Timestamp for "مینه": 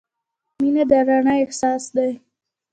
0.61-0.83